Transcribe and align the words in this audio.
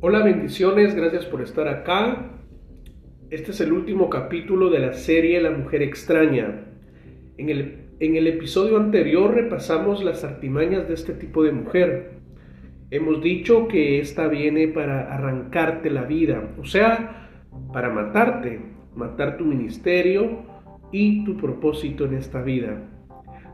Hola, 0.00 0.22
bendiciones, 0.22 0.94
gracias 0.94 1.26
por 1.26 1.42
estar 1.42 1.66
acá. 1.66 2.30
Este 3.30 3.50
es 3.50 3.60
el 3.60 3.72
último 3.72 4.08
capítulo 4.08 4.70
de 4.70 4.78
la 4.78 4.92
serie 4.92 5.40
La 5.40 5.50
mujer 5.50 5.82
extraña. 5.82 6.66
En 7.36 7.48
el, 7.48 7.88
en 7.98 8.14
el 8.14 8.28
episodio 8.28 8.76
anterior 8.76 9.34
repasamos 9.34 10.04
las 10.04 10.22
artimañas 10.22 10.86
de 10.86 10.94
este 10.94 11.14
tipo 11.14 11.42
de 11.42 11.50
mujer. 11.50 12.12
Hemos 12.92 13.20
dicho 13.20 13.66
que 13.66 13.98
esta 13.98 14.28
viene 14.28 14.68
para 14.68 15.12
arrancarte 15.12 15.90
la 15.90 16.04
vida, 16.04 16.54
o 16.60 16.64
sea, 16.64 17.28
para 17.72 17.90
matarte, 17.90 18.60
matar 18.94 19.36
tu 19.36 19.46
ministerio 19.46 20.44
y 20.92 21.24
tu 21.24 21.36
propósito 21.36 22.04
en 22.04 22.14
esta 22.14 22.40
vida. 22.40 22.88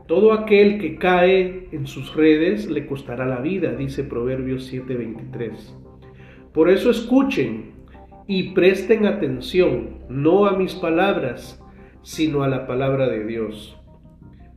Todo 0.05 0.31
aquel 0.31 0.77
que 0.77 0.97
cae 0.97 1.69
en 1.71 1.87
sus 1.87 2.15
redes 2.15 2.69
le 2.69 2.85
costará 2.85 3.25
la 3.25 3.39
vida, 3.39 3.73
dice 3.73 4.03
Proverbios 4.03 4.71
7:23. 4.71 5.84
Por 6.55 6.69
eso 6.69 6.89
escuchen 6.89 7.73
y 8.27 8.53
presten 8.53 9.05
atención, 9.05 9.97
no 10.07 10.45
a 10.45 10.55
mis 10.55 10.73
palabras, 10.73 11.61
sino 12.01 12.43
a 12.43 12.47
la 12.47 12.65
palabra 12.65 13.09
de 13.09 13.25
Dios. 13.25 13.77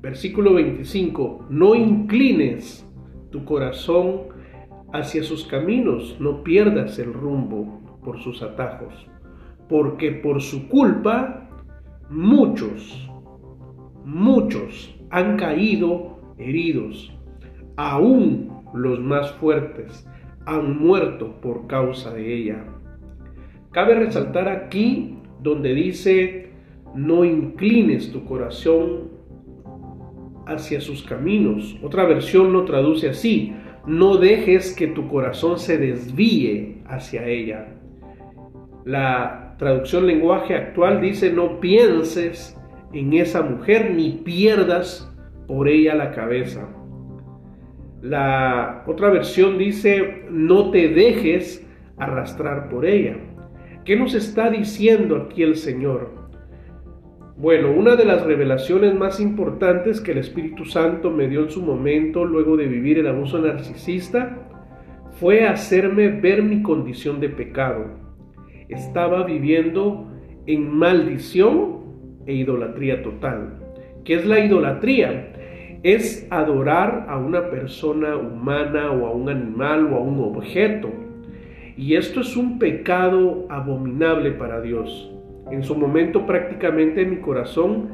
Versículo 0.00 0.54
25, 0.54 1.46
no 1.50 1.74
inclines 1.74 2.88
tu 3.32 3.44
corazón 3.44 4.28
hacia 4.92 5.24
sus 5.24 5.44
caminos, 5.44 6.16
no 6.20 6.44
pierdas 6.44 7.00
el 7.00 7.12
rumbo 7.12 7.98
por 8.04 8.20
sus 8.20 8.42
atajos, 8.42 8.94
porque 9.68 10.12
por 10.12 10.40
su 10.40 10.68
culpa 10.68 11.50
muchos, 12.08 13.10
muchos 14.04 14.96
han 15.10 15.36
caído 15.36 16.20
heridos, 16.38 17.12
aún 17.76 18.52
los 18.72 19.00
más 19.00 19.32
fuertes 19.32 20.08
han 20.48 20.78
muerto 20.78 21.40
por 21.42 21.66
causa 21.66 22.12
de 22.14 22.34
ella. 22.34 22.64
Cabe 23.70 23.94
resaltar 23.94 24.48
aquí 24.48 25.18
donde 25.42 25.74
dice, 25.74 26.50
no 26.94 27.24
inclines 27.24 28.10
tu 28.10 28.24
corazón 28.24 29.10
hacia 30.46 30.80
sus 30.80 31.02
caminos. 31.02 31.78
Otra 31.82 32.06
versión 32.06 32.54
lo 32.54 32.64
traduce 32.64 33.10
así, 33.10 33.54
no 33.86 34.16
dejes 34.16 34.74
que 34.74 34.86
tu 34.86 35.06
corazón 35.08 35.58
se 35.58 35.76
desvíe 35.76 36.82
hacia 36.86 37.26
ella. 37.26 37.68
La 38.86 39.54
traducción 39.58 40.06
lenguaje 40.06 40.54
actual 40.54 41.02
dice, 41.02 41.30
no 41.30 41.60
pienses 41.60 42.58
en 42.94 43.12
esa 43.12 43.42
mujer 43.42 43.92
ni 43.94 44.12
pierdas 44.12 45.14
por 45.46 45.68
ella 45.68 45.94
la 45.94 46.12
cabeza. 46.12 46.66
La 48.02 48.84
otra 48.86 49.10
versión 49.10 49.58
dice, 49.58 50.22
no 50.30 50.70
te 50.70 50.88
dejes 50.88 51.66
arrastrar 51.96 52.68
por 52.68 52.86
ella. 52.86 53.16
¿Qué 53.84 53.96
nos 53.96 54.14
está 54.14 54.50
diciendo 54.50 55.16
aquí 55.16 55.42
el 55.42 55.56
Señor? 55.56 56.10
Bueno, 57.36 57.72
una 57.72 57.96
de 57.96 58.04
las 58.04 58.22
revelaciones 58.24 58.94
más 58.94 59.20
importantes 59.20 60.00
que 60.00 60.12
el 60.12 60.18
Espíritu 60.18 60.64
Santo 60.64 61.10
me 61.10 61.28
dio 61.28 61.42
en 61.42 61.50
su 61.50 61.62
momento, 61.62 62.24
luego 62.24 62.56
de 62.56 62.66
vivir 62.66 62.98
el 62.98 63.06
abuso 63.06 63.38
narcisista, 63.38 64.36
fue 65.12 65.46
hacerme 65.46 66.08
ver 66.08 66.42
mi 66.42 66.62
condición 66.62 67.20
de 67.20 67.28
pecado. 67.28 67.86
Estaba 68.68 69.24
viviendo 69.24 70.08
en 70.46 70.68
maldición 70.68 71.78
e 72.26 72.34
idolatría 72.34 73.02
total. 73.02 73.58
¿Qué 74.04 74.14
es 74.14 74.26
la 74.26 74.40
idolatría? 74.40 75.32
Es 75.82 76.26
adorar 76.30 77.06
a 77.08 77.18
una 77.18 77.50
persona 77.50 78.16
humana 78.16 78.90
o 78.90 79.06
a 79.06 79.12
un 79.12 79.28
animal 79.28 79.92
o 79.92 79.96
a 79.96 80.00
un 80.00 80.20
objeto. 80.20 80.90
Y 81.76 81.94
esto 81.94 82.20
es 82.20 82.36
un 82.36 82.58
pecado 82.58 83.46
abominable 83.48 84.32
para 84.32 84.60
Dios. 84.60 85.12
En 85.50 85.62
su 85.62 85.76
momento 85.76 86.26
prácticamente 86.26 87.04
mi 87.04 87.18
corazón 87.18 87.90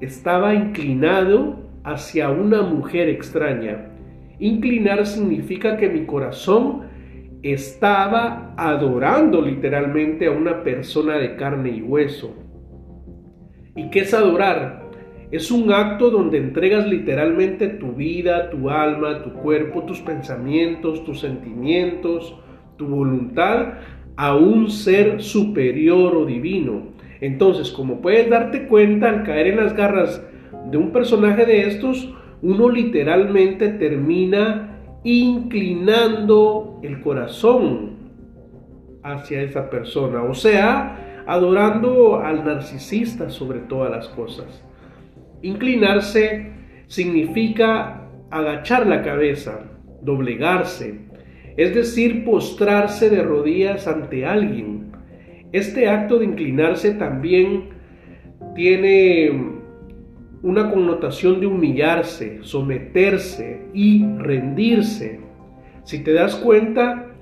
estaba 0.00 0.54
inclinado 0.54 1.56
hacia 1.82 2.30
una 2.30 2.62
mujer 2.62 3.08
extraña. 3.08 3.90
Inclinar 4.38 5.04
significa 5.06 5.76
que 5.76 5.88
mi 5.88 6.06
corazón 6.06 6.82
estaba 7.42 8.54
adorando 8.56 9.42
literalmente 9.42 10.26
a 10.26 10.30
una 10.30 10.62
persona 10.62 11.18
de 11.18 11.36
carne 11.36 11.70
y 11.70 11.82
hueso. 11.82 12.34
¿Y 13.76 13.90
qué 13.90 14.00
es 14.00 14.14
adorar? 14.14 14.83
Es 15.30 15.50
un 15.50 15.72
acto 15.72 16.10
donde 16.10 16.38
entregas 16.38 16.86
literalmente 16.86 17.68
tu 17.68 17.92
vida, 17.92 18.50
tu 18.50 18.70
alma, 18.70 19.22
tu 19.22 19.32
cuerpo, 19.32 19.82
tus 19.82 20.00
pensamientos, 20.00 21.04
tus 21.04 21.20
sentimientos, 21.20 22.36
tu 22.76 22.86
voluntad 22.86 23.74
a 24.16 24.36
un 24.36 24.70
ser 24.70 25.22
superior 25.22 26.14
o 26.14 26.24
divino. 26.24 26.94
Entonces, 27.20 27.70
como 27.70 28.00
puedes 28.00 28.28
darte 28.28 28.66
cuenta, 28.66 29.08
al 29.08 29.24
caer 29.24 29.48
en 29.48 29.56
las 29.56 29.74
garras 29.74 30.22
de 30.70 30.76
un 30.76 30.90
personaje 30.90 31.44
de 31.46 31.68
estos, 31.68 32.14
uno 32.42 32.68
literalmente 32.68 33.70
termina 33.70 34.78
inclinando 35.04 36.80
el 36.82 37.00
corazón 37.00 37.94
hacia 39.02 39.42
esa 39.42 39.68
persona, 39.68 40.22
o 40.22 40.34
sea, 40.34 41.24
adorando 41.26 42.20
al 42.20 42.44
narcisista 42.44 43.30
sobre 43.30 43.60
todas 43.60 43.90
las 43.90 44.08
cosas. 44.08 44.63
Inclinarse 45.44 46.46
significa 46.86 48.08
agachar 48.30 48.86
la 48.86 49.02
cabeza, 49.02 49.60
doblegarse, 50.00 51.00
es 51.58 51.74
decir, 51.74 52.24
postrarse 52.24 53.10
de 53.10 53.22
rodillas 53.22 53.86
ante 53.86 54.24
alguien. 54.24 54.92
Este 55.52 55.86
acto 55.86 56.18
de 56.18 56.24
inclinarse 56.24 56.92
también 56.92 57.64
tiene 58.54 59.32
una 60.42 60.70
connotación 60.70 61.40
de 61.40 61.46
humillarse, 61.46 62.38
someterse 62.40 63.66
y 63.74 64.02
rendirse. 64.16 65.20
Si 65.82 66.02
te 66.02 66.14
das 66.14 66.36
cuenta, 66.36 67.14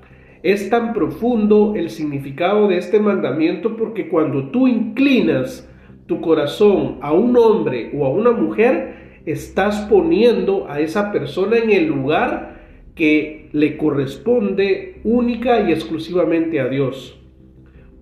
es 0.43 0.69
tan 0.69 0.93
profundo 0.93 1.73
el 1.75 1.89
significado 1.89 2.69
de 2.69 2.77
este 2.77 3.01
mandamiento 3.01 3.75
porque 3.75 4.07
cuando 4.07 4.49
tú 4.49 4.69
inclinas 4.69 5.69
tu 6.05 6.21
corazón 6.21 6.97
a 7.01 7.13
un 7.13 7.35
hombre 7.37 7.91
o 7.95 8.05
a 8.05 8.09
una 8.09 8.31
mujer, 8.31 9.21
estás 9.25 9.81
poniendo 9.89 10.69
a 10.69 10.79
esa 10.79 11.11
persona 11.11 11.57
en 11.57 11.71
el 11.71 11.87
lugar 11.87 12.61
que 12.95 13.49
le 13.53 13.77
corresponde 13.77 14.99
única 15.03 15.61
y 15.61 15.71
exclusivamente 15.71 16.59
a 16.59 16.67
Dios. 16.67 17.19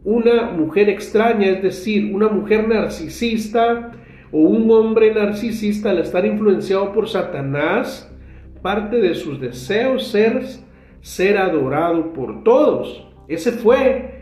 Una 0.03 0.51
mujer 0.51 0.90
extraña, 0.90 1.47
es 1.47 1.61
decir, 1.61 2.13
una 2.13 2.28
mujer 2.28 2.67
narcisista 2.67 3.91
o 4.31 4.40
un 4.40 4.69
hombre 4.72 5.13
narcisista 5.13 5.91
al 5.91 6.00
estar 6.00 6.25
influenciado 6.25 6.91
por 6.91 7.07
Satanás, 7.07 8.11
parte 8.61 8.97
de 8.97 9.13
sus 9.13 9.40
deseos 9.40 10.07
ser 10.07 10.41
ser 11.01 11.38
adorado 11.38 12.13
por 12.13 12.44
todos. 12.44 13.07
Ese 13.28 13.51
fue 13.51 14.22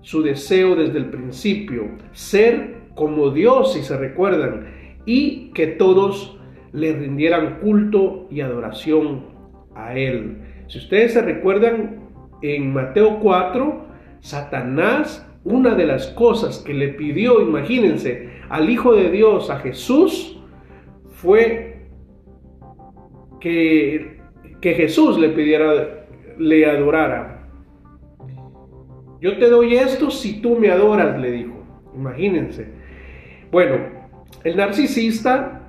su 0.00 0.22
deseo 0.22 0.74
desde 0.74 0.98
el 0.98 1.06
principio, 1.10 1.90
ser 2.12 2.81
como 2.94 3.30
Dios, 3.30 3.72
si 3.72 3.82
se 3.82 3.96
recuerdan, 3.96 4.66
y 5.04 5.50
que 5.50 5.66
todos 5.66 6.38
le 6.72 6.92
rindieran 6.92 7.58
culto 7.60 8.26
y 8.30 8.40
adoración 8.40 9.26
a 9.74 9.94
Él. 9.94 10.38
Si 10.68 10.78
ustedes 10.78 11.12
se 11.12 11.22
recuerdan, 11.22 12.02
en 12.42 12.72
Mateo 12.72 13.20
4, 13.20 13.86
Satanás, 14.20 15.28
una 15.44 15.74
de 15.74 15.86
las 15.86 16.08
cosas 16.08 16.58
que 16.58 16.74
le 16.74 16.88
pidió, 16.88 17.40
imagínense, 17.40 18.30
al 18.48 18.68
Hijo 18.68 18.94
de 18.94 19.10
Dios, 19.10 19.50
a 19.50 19.58
Jesús, 19.58 20.40
fue 21.10 21.86
que, 23.40 24.20
que 24.60 24.74
Jesús 24.74 25.18
le 25.18 25.30
pidiera, 25.30 26.06
le 26.38 26.66
adorara. 26.66 27.48
Yo 29.20 29.38
te 29.38 29.48
doy 29.48 29.76
esto 29.76 30.10
si 30.10 30.40
tú 30.40 30.58
me 30.58 30.70
adoras, 30.70 31.20
le 31.20 31.30
dijo. 31.30 31.62
Imagínense. 31.94 32.81
Bueno, 33.52 33.76
el 34.44 34.56
narcisista, 34.56 35.68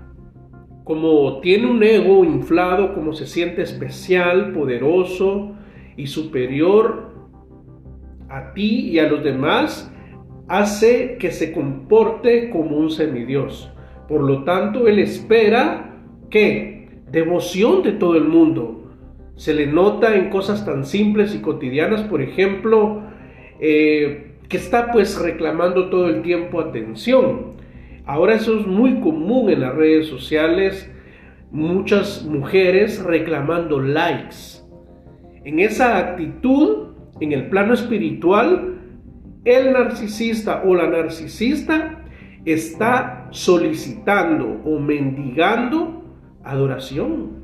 como 0.85 1.41
tiene 1.41 1.69
un 1.69 1.83
ego 1.83 2.23
inflado, 2.23 2.93
como 2.95 3.11
se 3.11 3.27
siente 3.27 3.61
especial, 3.61 4.53
poderoso 4.53 5.51
y 5.97 6.07
superior 6.07 7.11
a 8.29 8.53
ti 8.53 8.89
y 8.89 8.99
a 8.99 9.09
los 9.09 9.21
demás, 9.21 9.93
hace 10.47 11.17
que 11.19 11.31
se 11.31 11.51
comporte 11.51 12.49
como 12.49 12.77
un 12.77 12.89
semidios. 12.89 13.69
Por 14.07 14.21
lo 14.21 14.45
tanto, 14.45 14.87
él 14.87 14.99
espera 14.99 15.97
que 16.29 17.01
devoción 17.11 17.83
de 17.83 17.91
todo 17.91 18.15
el 18.15 18.29
mundo. 18.29 18.93
Se 19.35 19.53
le 19.53 19.67
nota 19.67 20.15
en 20.15 20.29
cosas 20.29 20.65
tan 20.65 20.85
simples 20.85 21.35
y 21.35 21.39
cotidianas, 21.39 22.03
por 22.03 22.21
ejemplo, 22.21 23.01
eh, 23.59 24.37
que 24.47 24.55
está 24.55 24.89
pues 24.89 25.19
reclamando 25.19 25.89
todo 25.89 26.07
el 26.07 26.21
tiempo 26.21 26.61
atención. 26.61 27.61
Ahora 28.05 28.35
eso 28.35 28.59
es 28.59 28.67
muy 28.67 28.99
común 28.99 29.49
en 29.49 29.61
las 29.61 29.75
redes 29.75 30.07
sociales, 30.07 30.91
muchas 31.51 32.25
mujeres 32.25 33.01
reclamando 33.03 33.79
likes. 33.79 34.61
En 35.45 35.59
esa 35.59 35.97
actitud 35.97 36.93
en 37.19 37.31
el 37.31 37.49
plano 37.49 37.73
espiritual, 37.73 38.79
el 39.45 39.73
narcisista 39.73 40.63
o 40.65 40.75
la 40.75 40.87
narcisista 40.87 42.03
está 42.45 43.27
solicitando 43.31 44.61
o 44.65 44.79
mendigando 44.79 46.03
adoración. 46.43 47.43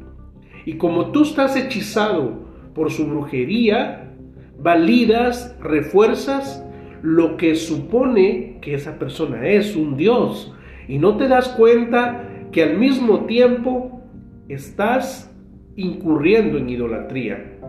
Y 0.66 0.74
como 0.74 1.12
tú 1.12 1.24
estás 1.24 1.56
hechizado 1.56 2.48
por 2.74 2.92
su 2.92 3.08
brujería, 3.08 4.14
validas, 4.60 5.58
refuerzas 5.62 6.66
lo 7.02 7.38
que 7.38 7.56
supone 7.56 8.58
que 8.62 8.74
esa 8.74 9.00
persona 9.00 9.48
es 9.48 9.76
un 9.76 9.98
Dios. 9.98 10.54
Y 10.88 10.98
no 10.98 11.18
te 11.18 11.28
das 11.28 11.50
cuenta 11.50 12.28
que 12.52 12.64
al 12.64 12.78
mismo 12.78 13.26
tiempo 13.26 14.02
estás 14.48 15.34
incurriendo 15.76 16.58
en 16.58 16.70
idolatría. 16.70 17.60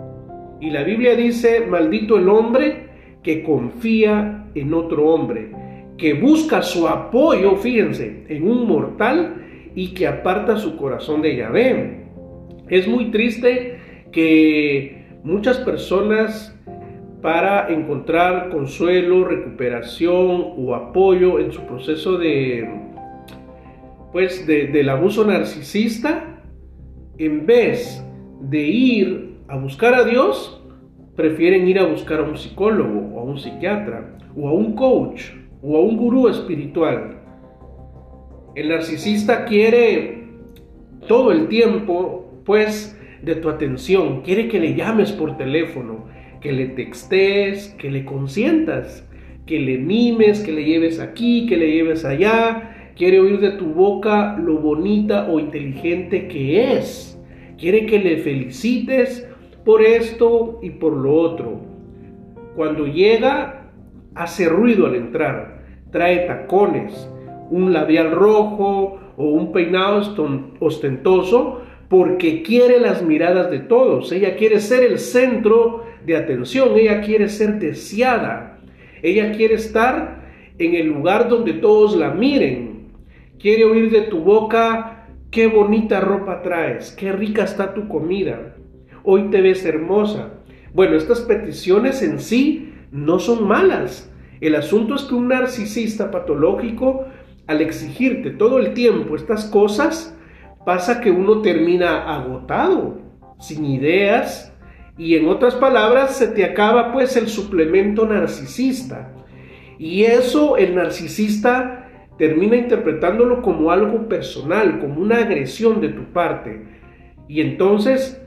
Y 0.61 0.71
la 0.71 0.82
Biblia 0.82 1.15
dice, 1.15 1.67
maldito 1.67 2.19
el 2.19 2.29
hombre 2.29 2.88
que 3.23 3.43
confía 3.43 4.47
en 4.55 4.75
otro 4.75 5.06
hombre, 5.09 5.53
que 5.97 6.15
busca 6.15 6.62
su 6.62 6.88
apoyo, 6.88 7.56
fíjense, 7.56 8.25
en 8.29 8.49
un 8.49 8.67
mortal 8.67 9.37
y 9.75 9.88
que 9.88 10.06
aparta 10.06 10.56
su 10.56 10.76
corazón 10.76 11.23
de 11.23 11.37
Yahvé. 11.37 12.05
Es 12.69 12.88
muy 12.88 13.11
triste 13.11 13.79
que 14.12 15.06
muchas 15.23 15.59
personas 15.59 16.59
para 17.22 17.69
encontrar 17.70 18.49
consuelo, 18.50 19.25
recuperación 19.25 20.55
o 20.56 20.75
apoyo 20.75 21.38
en 21.38 21.52
su 21.52 21.62
proceso 21.62 22.19
de 22.19 22.69
pues 24.12 24.46
del 24.46 24.88
abuso 24.88 25.25
narcisista, 25.25 26.43
en 27.19 27.46
vez 27.46 28.05
de 28.40 28.62
ir 28.62 29.37
a 29.46 29.56
buscar 29.56 29.94
a 29.94 30.05
Dios, 30.05 30.61
prefieren 31.14 31.69
ir 31.69 31.78
a 31.78 31.84
buscar 31.84 32.20
a 32.20 32.22
un 32.22 32.37
psicólogo 32.37 33.14
o 33.14 33.20
a 33.20 33.23
un 33.23 33.38
psiquiatra 33.38 34.16
o 34.37 34.49
a 34.49 34.52
un 34.52 34.75
coach 34.75 35.26
o 35.62 35.76
a 35.76 35.81
un 35.81 35.96
gurú 35.96 36.28
espiritual. 36.28 37.19
El 38.55 38.70
narcisista 38.70 39.44
quiere 39.44 40.25
todo 41.06 41.31
el 41.31 41.46
tiempo, 41.49 42.43
pues, 42.44 42.99
de 43.23 43.37
tu 43.37 43.49
atención, 43.49 44.23
quiere 44.23 44.49
que 44.49 44.58
le 44.58 44.75
llames 44.75 45.12
por 45.12 45.37
teléfono, 45.37 46.00
que 46.40 46.52
le 46.52 46.66
textes, 46.66 47.75
que 47.78 47.90
le 47.90 48.04
consientas, 48.04 49.06
que 49.46 49.58
le 49.58 49.78
mimes, 49.78 50.40
que 50.40 50.52
le 50.52 50.64
lleves 50.64 51.00
aquí, 51.00 51.46
que 51.46 51.56
le 51.56 51.70
lleves 51.70 52.04
allá, 52.04 52.92
quiere 52.96 53.20
oír 53.20 53.40
de 53.40 53.52
tu 53.52 53.66
boca 53.66 54.37
lo 54.38 54.58
bonita 54.58 55.28
o 55.28 55.40
inteligente 55.40 56.28
que 56.28 56.76
es, 56.76 57.20
quiere 57.58 57.87
que 57.87 57.98
le 57.98 58.19
felicites 58.19 59.28
por 59.64 59.82
esto 59.82 60.58
y 60.62 60.70
por 60.70 60.92
lo 60.92 61.14
otro. 61.14 61.60
Cuando 62.56 62.87
llega, 62.87 63.70
hace 64.14 64.48
ruido 64.48 64.87
al 64.87 64.96
entrar, 64.96 65.62
trae 65.90 66.26
tacones, 66.26 67.10
un 67.50 67.72
labial 67.72 68.12
rojo 68.12 68.98
o 69.16 69.25
un 69.25 69.52
peinado 69.52 70.02
ostentoso 70.60 71.62
porque 71.88 72.42
quiere 72.42 72.78
las 72.78 73.02
miradas 73.02 73.50
de 73.50 73.58
todos. 73.58 74.12
Ella 74.12 74.37
quiere 74.37 74.60
ser 74.60 74.84
el 74.84 74.98
centro 74.98 75.84
de 76.05 76.17
atención, 76.17 76.70
ella 76.76 77.00
quiere 77.00 77.29
ser 77.29 77.58
deseada, 77.58 78.58
ella 79.02 79.32
quiere 79.32 79.55
estar 79.55 80.20
en 80.58 80.75
el 80.75 80.87
lugar 80.87 81.29
donde 81.29 81.55
todos 81.55 81.97
la 81.97 82.11
miren, 82.11 82.88
quiere 83.38 83.64
oír 83.64 83.91
de 83.91 84.02
tu 84.02 84.20
boca 84.20 85.06
qué 85.31 85.47
bonita 85.47 86.00
ropa 86.00 86.43
traes, 86.43 86.93
qué 86.93 87.12
rica 87.12 87.44
está 87.44 87.73
tu 87.73 87.88
comida, 87.88 88.56
hoy 89.05 89.31
te 89.31 89.41
ves 89.41 89.64
hermosa. 89.64 90.35
Bueno, 90.75 90.97
estas 90.97 91.20
peticiones 91.20 92.02
en 92.02 92.20
sí 92.20 92.75
no 92.93 93.19
son 93.19 93.47
malas. 93.47 94.11
El 94.41 94.55
asunto 94.55 94.94
es 94.94 95.02
que 95.02 95.14
un 95.14 95.29
narcisista 95.29 96.11
patológico, 96.11 97.06
al 97.47 97.61
exigirte 97.61 98.31
todo 98.31 98.58
el 98.58 98.75
tiempo 98.75 99.17
estas 99.17 99.44
cosas, 99.47 100.17
pasa 100.64 101.00
que 101.00 101.11
uno 101.11 101.43
termina 101.43 102.14
agotado, 102.14 102.99
sin 103.38 103.64
ideas, 103.64 104.52
y 105.00 105.17
en 105.17 105.29
otras 105.29 105.55
palabras, 105.55 106.19
se 106.19 106.26
te 106.26 106.44
acaba 106.44 106.93
pues 106.93 107.17
el 107.17 107.29
suplemento 107.29 108.06
narcisista. 108.06 109.14
Y 109.79 110.02
eso 110.02 110.58
el 110.58 110.75
narcisista 110.75 111.88
termina 112.19 112.56
interpretándolo 112.56 113.41
como 113.41 113.70
algo 113.70 114.11
personal, 114.11 114.79
como 114.79 115.00
una 115.00 115.17
agresión 115.17 115.81
de 115.81 115.88
tu 115.88 116.12
parte. 116.12 116.67
Y 117.29 117.41
entonces 117.41 118.23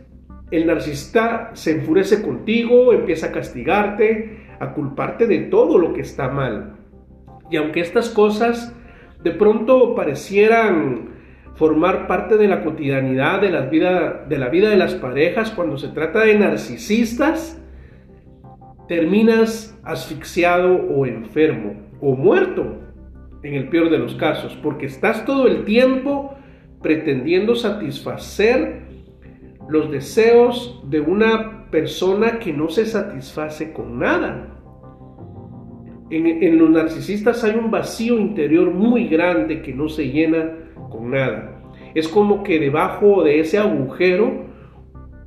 el 0.50 0.66
narcisista 0.66 1.52
se 1.54 1.74
enfurece 1.74 2.24
contigo, 2.24 2.92
empieza 2.92 3.28
a 3.28 3.32
castigarte, 3.32 4.48
a 4.60 4.74
culparte 4.74 5.28
de 5.28 5.42
todo 5.42 5.78
lo 5.78 5.94
que 5.94 6.02
está 6.02 6.30
mal. 6.30 6.78
Y 7.52 7.58
aunque 7.58 7.82
estas 7.82 8.10
cosas 8.10 8.76
de 9.24 9.30
pronto 9.30 9.94
parecieran 9.94 11.13
formar 11.56 12.08
parte 12.08 12.38
de 12.38 12.48
la 12.48 12.64
cotidianidad 12.64 13.42
de, 13.42 13.52
las 13.52 13.70
vida, 13.70 14.26
de 14.28 14.38
la 14.38 14.50
vida 14.50 14.70
de 14.70 14.78
las 14.78 14.96
parejas 14.96 15.52
cuando 15.52 15.78
se 15.78 15.90
trata 15.90 16.22
de 16.22 16.38
narcisistas, 16.38 17.62
terminas 18.88 19.80
asfixiado 19.84 20.76
o 20.76 21.06
enfermo 21.06 21.76
o 22.02 22.16
muerto 22.16 22.80
en 23.44 23.56
el 23.56 23.70
peor 23.70 23.90
de 23.90 24.00
los 24.00 24.16
casos, 24.16 24.58
porque 24.62 24.86
estás 24.86 25.26
todo 25.26 25.48
el 25.48 25.66
tiempo 25.66 26.36
pretendiendo 26.82 27.56
satisfacer 27.56 28.84
los 29.70 29.92
deseos 29.92 30.82
de 30.90 31.00
una 31.00 31.70
persona 31.72 32.40
que 32.40 32.54
no 32.54 32.70
se 32.70 32.86
satisface 32.86 33.74
con 33.74 34.00
nada. 34.00 34.50
En, 36.10 36.60
los 36.60 36.70
narcisistas 36.70 37.44
hay 37.44 37.56
un 37.56 37.72
vacío 37.72 38.20
interior 38.20 38.70
muy 38.72 39.08
grande 39.08 39.62
que 39.62 39.74
no 39.74 39.90
se 39.90 40.10
llena 40.10 40.52
con 40.94 41.12
nada. 41.12 41.60
Es 41.96 42.08
como 42.08 42.44
que 42.44 42.60
debajo 42.60 43.24
de 43.24 43.40
ese 43.40 43.58
agujero 43.58 44.46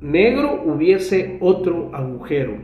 negro 0.01 0.63
hubiese 0.65 1.37
otro 1.41 1.91
agujero. 1.93 2.57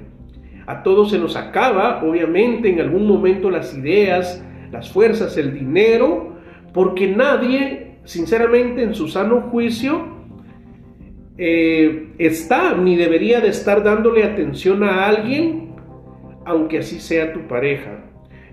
A 0.66 0.82
todos 0.82 1.12
se 1.12 1.20
nos 1.20 1.36
acaba, 1.36 2.04
obviamente, 2.04 2.70
en 2.70 2.80
algún 2.80 3.06
momento 3.06 3.50
las 3.50 3.78
ideas, 3.78 4.44
las 4.72 4.92
fuerzas, 4.92 5.38
el 5.38 5.54
dinero, 5.54 6.38
porque 6.74 7.08
nadie, 7.08 7.98
sinceramente, 8.06 8.82
en 8.84 8.96
su 8.96 9.10
sano 9.10 9.42
juicio, 9.42 10.14
eh, 11.38 12.14
está 12.18 12.76
ni 12.76 12.96
debería 12.96 13.42
de 13.42 13.50
estar 13.50 13.84
dándole 13.84 14.24
atención 14.24 14.84
a 14.84 15.08
alguien, 15.08 15.76
aunque 16.46 16.80
así 16.80 17.00
sea 17.00 17.34
tu 17.34 17.42
pareja. 17.48 18.06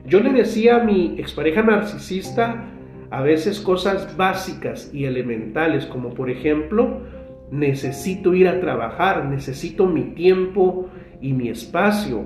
Yo 0.05 0.21
le 0.21 0.33
decía 0.33 0.77
a 0.77 0.85
mi 0.85 1.15
expareja 1.19 1.63
narcisista, 1.63 2.65
a 3.11 3.23
veces 3.23 3.61
cosas 3.61 4.17
básicas 4.17 4.91
y 4.95 5.05
elementales, 5.05 5.87
como 5.87 6.15
por 6.15 6.31
ejemplo, 6.31 7.01
necesito 7.51 8.35
ir 8.35 8.47
a 8.47 8.61
trabajar, 8.61 9.25
necesito 9.27 9.87
mi 9.87 10.03
tiempo 10.15 10.89
y 11.21 11.33
mi 11.33 11.49
espacio. 11.49 12.25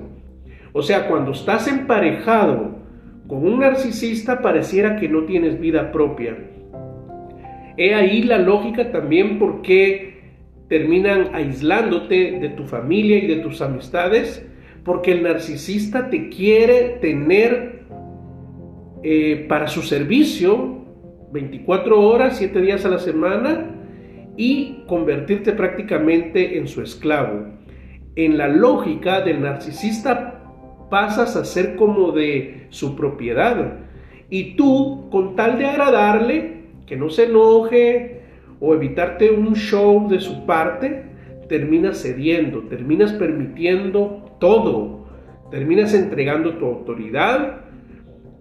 O 0.73 0.83
sea, 0.83 1.07
cuando 1.07 1.31
estás 1.31 1.67
emparejado 1.67 2.75
con 3.27 3.45
un 3.45 3.59
narcisista, 3.59 4.41
pareciera 4.41 4.97
que 4.97 5.09
no 5.09 5.23
tienes 5.23 5.59
vida 5.59 5.91
propia. 5.91 6.37
He 7.77 7.95
ahí 7.95 8.21
la 8.23 8.37
lógica 8.37 8.91
también 8.91 9.39
porque 9.39 10.15
terminan 10.69 11.29
aislándote 11.33 12.39
de 12.39 12.49
tu 12.49 12.65
familia 12.65 13.17
y 13.17 13.27
de 13.27 13.37
tus 13.37 13.61
amistades, 13.61 14.45
porque 14.83 15.13
el 15.13 15.23
narcisista 15.23 16.09
te 16.09 16.29
quiere 16.29 16.97
tener 17.01 17.85
eh, 19.03 19.45
para 19.47 19.67
su 19.67 19.81
servicio 19.81 20.85
24 21.31 22.01
horas, 22.01 22.37
7 22.37 22.61
días 22.61 22.85
a 22.85 22.89
la 22.89 22.99
semana 22.99 23.71
y 24.37 24.83
convertirte 24.87 25.51
prácticamente 25.51 26.57
en 26.57 26.67
su 26.67 26.81
esclavo. 26.81 27.47
En 28.15 28.37
la 28.37 28.47
lógica 28.47 29.21
del 29.21 29.41
narcisista 29.41 30.41
pasas 30.89 31.35
a 31.35 31.43
ser 31.43 31.75
como 31.75 32.11
de 32.11 32.67
su 32.69 32.95
propiedad 32.95 33.79
y 34.29 34.55
tú 34.55 35.09
con 35.11 35.35
tal 35.35 35.57
de 35.57 35.65
agradarle, 35.65 36.55
que 36.85 36.95
no 36.95 37.09
se 37.09 37.25
enoje 37.25 38.21
o 38.59 38.73
evitarte 38.73 39.29
un 39.29 39.55
show 39.55 40.07
de 40.07 40.19
su 40.19 40.45
parte, 40.45 41.03
terminas 41.49 42.01
cediendo, 42.01 42.61
terminas 42.63 43.13
permitiendo 43.13 44.37
todo, 44.39 45.05
terminas 45.51 45.93
entregando 45.93 46.55
tu 46.57 46.65
autoridad, 46.65 47.64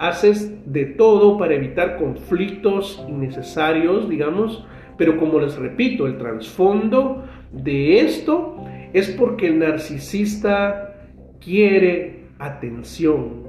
haces 0.08 0.72
de 0.72 0.84
todo 0.84 1.38
para 1.38 1.54
evitar 1.54 1.96
conflictos 1.96 3.04
innecesarios, 3.08 4.08
digamos, 4.08 4.66
pero 4.96 5.18
como 5.18 5.40
les 5.40 5.56
repito, 5.56 6.06
el 6.06 6.18
trasfondo 6.18 7.24
de 7.52 8.00
esto 8.00 8.56
es 8.92 9.10
porque 9.10 9.48
el 9.48 9.58
narcisista 9.58 10.94
quiere 11.40 12.26
atención, 12.38 13.44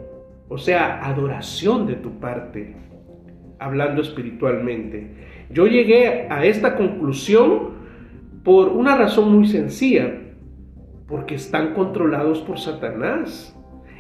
o 0.50 0.58
sea, 0.58 1.06
adoración 1.06 1.88
de 1.88 1.96
tu 1.96 2.20
parte, 2.20 2.76
hablando 3.60 4.02
espiritualmente. 4.02 5.12
Yo 5.50 5.68
llegué 5.68 6.28
a 6.30 6.46
esta 6.46 6.76
conclusión 6.76 7.76
por 8.44 8.70
una 8.70 8.96
razón 8.96 9.36
muy 9.36 9.48
sencilla. 9.48 10.22
Porque 11.08 11.36
están 11.36 11.74
controlados 11.74 12.40
por 12.42 12.60
Satanás. 12.60 13.56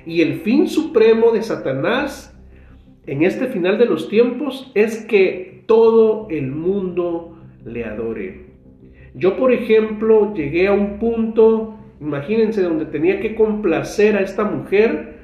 Y 0.06 0.22
el 0.22 0.42
fin 0.42 0.68
supremo 0.68 1.32
de 1.32 1.44
Satanás 1.44 2.35
en 3.08 3.24
este 3.24 3.48
final 3.48 3.78
de 3.78 3.86
los 3.86 4.10
tiempos 4.10 4.72
es 4.74 4.98
que 5.06 5.64
todo 5.66 6.28
el 6.30 6.52
mundo 6.52 7.38
le 7.66 7.86
adore. 7.86 8.46
Yo, 9.14 9.38
por 9.38 9.52
ejemplo, 9.52 10.34
llegué 10.34 10.68
a 10.68 10.74
un 10.74 11.00
punto, 11.00 11.78
imagínense, 12.02 12.62
donde 12.62 12.86
tenía 12.86 13.20
que 13.20 13.36
complacer 13.36 14.18
a 14.18 14.22
esta 14.22 14.44
mujer 14.44 15.16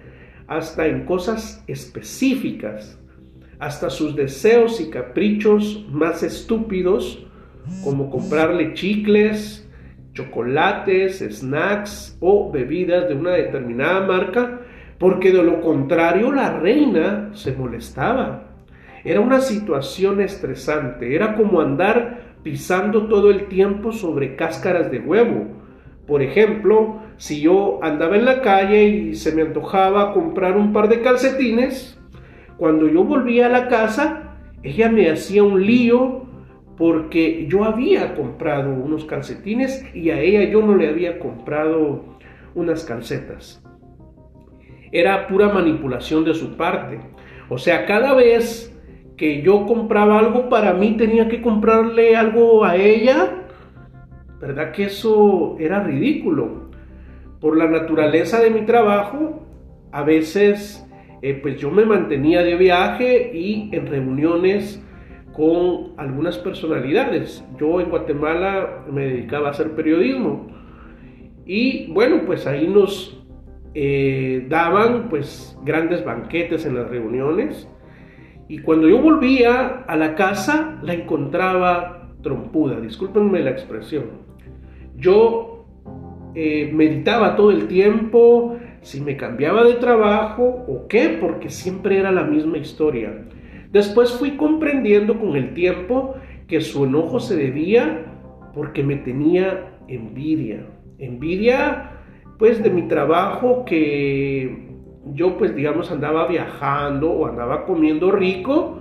hasta 0.48 0.88
en 0.88 1.06
cosas 1.06 1.64
específicas, 1.68 3.00
hasta 3.60 3.90
sus 3.90 4.16
deseos 4.16 4.80
y 4.80 4.90
caprichos 4.90 5.86
más 5.92 6.24
estúpidos, 6.24 7.26
como 7.84 8.10
comprarle 8.10 8.74
chicles, 8.74 9.70
chocolates, 10.14 11.20
snacks 11.20 12.18
o 12.20 12.52
bebidas 12.52 13.08
de 13.08 13.16
una 13.16 13.32
determinada 13.32 14.06
marca, 14.08 14.62
porque 15.02 15.32
de 15.32 15.42
lo 15.42 15.62
contrario 15.62 16.32
la 16.32 16.60
reina 16.60 17.32
se 17.34 17.54
molestaba. 17.54 18.44
Era 19.04 19.20
una 19.20 19.42
situación 19.42 20.22
estresante, 20.22 21.16
era 21.16 21.36
como 21.36 21.60
andar 21.60 22.36
pisando 22.44 23.08
todo 23.08 23.32
el 23.32 23.48
tiempo 23.48 23.94
sobre 23.94 24.36
cáscaras 24.36 24.92
de 24.92 25.00
huevo. 25.00 25.48
Por 26.06 26.22
ejemplo, 26.22 27.00
si 27.18 27.42
yo 27.42 27.80
andaba 27.82 28.16
en 28.16 28.26
la 28.26 28.42
calle 28.42 28.84
y 28.84 29.16
se 29.16 29.34
me 29.34 29.42
antojaba 29.42 30.14
comprar 30.14 30.56
un 30.56 30.72
par 30.72 30.88
de 30.88 31.02
calcetines, 31.02 32.00
cuando 32.58 32.88
yo 32.88 33.04
volvía 33.04 33.48
a 33.48 33.50
la 33.50 33.70
casa, 33.70 34.36
ella 34.62 34.92
me 34.92 35.10
hacía 35.10 35.42
un 35.42 35.66
lío 35.66 36.28
porque 36.78 37.48
yo 37.48 37.64
había 37.64 38.14
comprado 38.14 38.72
unos 38.72 39.06
calcetines 39.06 39.84
y 39.96 40.12
a 40.12 40.20
ella 40.20 40.44
yo 40.44 40.62
no 40.62 40.76
le 40.76 40.90
había 40.90 41.18
comprado 41.18 42.06
unas 42.54 42.84
calcetas 42.84 43.64
era 44.92 45.28
pura 45.28 45.50
manipulación 45.50 46.24
de 46.24 46.34
su 46.34 46.56
parte. 46.58 47.00
O 47.50 47.58
sea, 47.58 47.86
cada 47.86 48.14
vez 48.14 48.68
que 49.18 49.42
yo 49.42 49.66
compraba 49.66 50.20
algo 50.20 50.50
para 50.50 50.74
mí 50.74 50.96
tenía 50.98 51.28
que 51.28 51.42
comprarle 51.42 52.16
algo 52.16 52.66
a 52.66 52.76
ella, 52.76 53.44
¿verdad 54.40 54.72
que 54.72 54.86
eso 54.86 55.56
era 55.60 55.84
ridículo? 55.84 56.72
Por 57.40 57.58
la 57.58 57.68
naturaleza 57.68 58.40
de 58.40 58.50
mi 58.50 58.62
trabajo, 58.62 59.46
a 59.92 60.04
veces 60.04 60.88
eh, 61.22 61.40
pues 61.42 61.60
yo 61.60 61.70
me 61.70 61.86
mantenía 61.86 62.42
de 62.44 62.56
viaje 62.56 63.32
y 63.34 63.70
en 63.74 63.88
reuniones 63.88 64.84
con 65.34 65.94
algunas 65.98 66.38
personalidades. 66.38 67.46
Yo 67.60 67.80
en 67.80 67.90
Guatemala 67.90 68.86
me 68.92 69.06
dedicaba 69.06 69.50
a 69.50 69.52
hacer 69.52 69.72
periodismo 69.72 70.48
y 71.46 71.92
bueno, 71.92 72.22
pues 72.26 72.48
ahí 72.48 72.68
nos 72.68 73.21
eh, 73.74 74.46
daban 74.50 75.08
pues 75.10 75.58
grandes 75.64 76.04
banquetes 76.04 76.66
en 76.66 76.76
las 76.76 76.90
reuniones 76.90 77.70
y 78.48 78.60
cuando 78.60 78.90
yo 78.90 79.02
volvía 79.02 79.86
a 79.88 79.96
la 79.96 80.16
casa 80.16 80.78
la 80.84 80.94
encontraba 80.94 82.10
trompuda, 82.22 82.80
discúlpenme 82.82 83.40
la 83.40 83.52
expresión. 83.52 84.06
Yo 84.98 85.66
eh, 86.36 86.70
meditaba 86.74 87.36
todo 87.36 87.52
el 87.52 87.68
tiempo 87.68 88.58
si 88.82 89.00
me 89.00 89.16
cambiaba 89.16 89.64
de 89.64 89.76
trabajo 89.76 90.66
o 90.68 90.88
qué, 90.88 91.18
porque 91.22 91.50
siempre 91.50 91.98
era 91.98 92.12
la 92.12 92.24
misma 92.24 92.58
historia. 92.58 93.26
Después 93.72 94.12
fui 94.12 94.32
comprendiendo 94.32 95.18
con 95.18 95.36
el 95.36 95.54
tiempo 95.54 96.16
que 96.48 96.60
su 96.60 96.84
enojo 96.86 97.20
se 97.20 97.38
debía 97.38 98.06
porque 98.54 98.84
me 98.84 98.98
tenía 98.98 99.78
envidia. 99.88 100.66
Envidia 100.98 102.01
pues 102.42 102.64
de 102.64 102.72
mi 102.72 102.88
trabajo 102.88 103.66
que 103.66 104.72
yo 105.14 105.38
pues 105.38 105.56
digamos 105.56 105.92
andaba 105.92 106.26
viajando 106.26 107.12
o 107.12 107.28
andaba 107.28 107.68
comiendo 107.68 108.12
rico, 108.12 108.80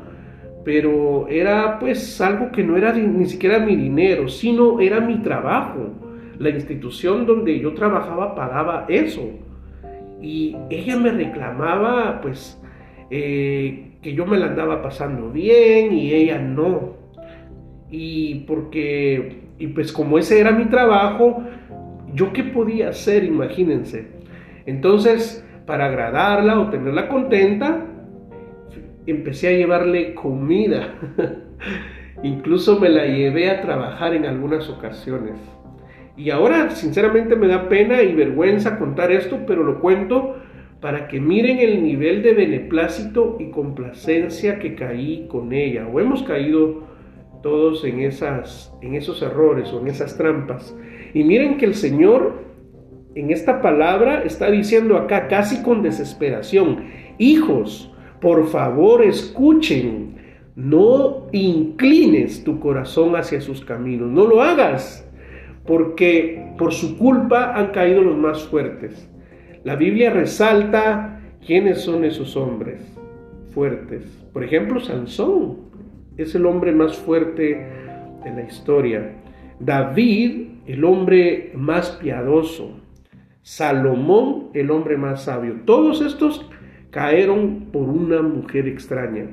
pero 0.65 1.29
era 1.29 1.79
pues 1.79 2.19
algo 2.23 2.53
que 2.53 2.65
no 2.65 2.79
era 2.79 2.95
ni 2.95 3.27
siquiera 3.27 3.59
mi 3.59 3.77
dinero, 3.77 4.31
sino 4.31 4.81
era 4.81 4.99
mi 5.01 5.19
trabajo. 5.19 5.91
La 6.39 6.49
institución 6.49 7.27
donde 7.27 7.61
yo 7.61 7.75
trabajaba 7.75 8.35
pagaba 8.35 8.87
eso. 8.89 9.29
Y 10.23 10.57
ella 10.71 10.97
me 10.97 11.11
reclamaba 11.11 12.23
pues 12.23 12.59
eh, 13.11 13.99
que 14.01 14.15
yo 14.15 14.25
me 14.25 14.39
la 14.39 14.47
andaba 14.47 14.81
pasando 14.81 15.31
bien 15.31 15.93
y 15.93 16.15
ella 16.15 16.39
no. 16.39 16.95
Y 17.91 18.37
porque, 18.47 19.43
y 19.59 19.67
pues 19.67 19.93
como 19.93 20.17
ese 20.17 20.41
era 20.41 20.51
mi 20.51 20.65
trabajo, 20.65 21.45
¿Yo 22.15 22.33
qué 22.33 22.45
podía 22.45 22.91
hacer? 22.91 23.25
Imagínense. 23.25 24.07
Entonces, 24.67 25.45
para 25.67 25.87
agradarla 25.87 26.61
o 26.61 26.71
tenerla 26.71 27.09
contenta, 27.09 27.87
empecé 29.07 29.49
a 29.49 29.53
llevarle 29.53 30.15
comida. 30.15 30.95
Incluso 32.23 32.79
me 32.79 32.89
la 32.89 33.07
llevé 33.07 33.51
a 33.51 33.61
trabajar 33.61 34.15
en 34.15 34.27
algunas 34.27 34.69
ocasiones. 34.69 35.37
Y 36.17 36.31
ahora, 36.31 36.71
sinceramente, 36.71 37.37
me 37.37 37.47
da 37.47 37.69
pena 37.69 38.03
y 38.03 38.15
vergüenza 38.15 38.79
contar 38.79 39.11
esto, 39.11 39.41
pero 39.47 39.63
lo 39.63 39.81
cuento 39.81 40.37
para 40.81 41.09
que 41.09 41.21
miren 41.21 41.59
el 41.59 41.83
nivel 41.83 42.23
de 42.23 42.33
beneplácito 42.33 43.37
y 43.39 43.51
complacencia 43.51 44.59
que 44.59 44.75
caí 44.75 45.27
con 45.29 45.53
ella, 45.53 45.87
o 45.87 46.01
hemos 46.01 46.23
caído 46.23 46.85
todos 47.43 47.85
en, 47.85 48.01
esas, 48.01 48.75
en 48.83 48.95
esos 48.95 49.23
errores 49.23 49.73
o 49.73 49.81
en 49.81 49.89
esas 49.89 50.17
trampas. 50.17 50.77
Y 51.15 51.25
miren 51.25 51.57
que 51.57 51.67
el 51.67 51.75
Señor 51.75 52.45
en 53.15 53.31
esta 53.31 53.61
palabra 53.61 54.23
está 54.23 54.51
diciendo 54.51 54.97
acá 54.97 55.29
casi 55.29 55.63
con 55.63 55.83
desesperación, 55.83 56.85
hijos, 57.19 57.93
por 58.21 58.47
favor 58.49 59.03
escuchen, 59.03 60.17
no 60.55 61.27
inclines 61.33 62.45
tu 62.45 62.61
corazón 62.61 63.17
hacia 63.17 63.41
sus 63.41 63.65
caminos, 63.65 64.11
no 64.11 64.27
lo 64.27 64.43
hagas, 64.43 65.09
porque 65.67 66.53
por 66.59 66.73
su 66.73 66.99
culpa 66.99 67.55
han 67.55 67.69
caído 67.69 68.03
los 68.03 68.17
más 68.17 68.43
fuertes. 68.45 69.09
La 69.65 69.77
Biblia 69.77 70.11
resalta 70.11 71.21
quiénes 71.45 71.81
son 71.81 72.05
esos 72.05 72.37
hombres 72.37 72.81
fuertes. 73.53 74.05
Por 74.33 74.45
ejemplo, 74.45 74.81
Sansón 74.81 75.59
es 76.17 76.35
el 76.35 76.47
hombre 76.47 76.73
más 76.73 76.97
fuerte 76.97 77.67
de 78.25 78.31
la 78.35 78.43
historia. 78.43 79.13
David, 79.59 80.50
el 80.67 80.85
hombre 80.85 81.53
más 81.55 81.93
piadoso. 81.93 82.81
Salomón, 83.43 84.51
el 84.55 84.71
hombre 84.71 84.97
más 84.97 85.25
sabio. 85.25 85.63
Todos 85.65 86.03
estos 86.03 86.49
cayeron 86.91 87.69
por 87.73 87.89
una 87.89 88.23
mujer 88.23 88.69
extraña. 88.69 89.31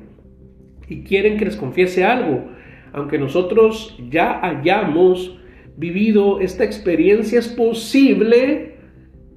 Y 0.88 1.04
quieren 1.04 1.38
que 1.38 1.46
les 1.46 1.58
confiese 1.58 2.04
algo. 2.04 2.46
Aunque 2.94 3.20
nosotros 3.20 3.98
ya 4.10 4.44
hayamos 4.46 5.40
vivido 5.76 6.40
esta 6.40 6.64
experiencia, 6.64 7.40
es 7.40 7.50
posible 7.50 8.78